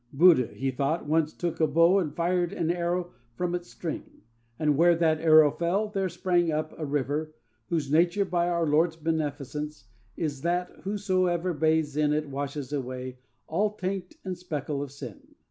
[0.11, 4.23] Buddha, he thought, once took a bow and fired an arrow from its string,
[4.57, 7.35] and, where that arrow fell, there sprang up a river
[7.69, 9.85] 'whose nature, by our Lord's beneficence,
[10.17, 15.35] is that whoso bathes in it washes away all taint and speckle of sin.'